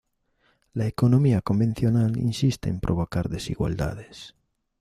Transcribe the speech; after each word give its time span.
la 0.73 0.87
economía 0.87 1.43
convencional 1.43 2.17
insiste 2.17 2.69
en 2.69 2.79
provocar 2.79 3.29
desigualdades 3.29 4.33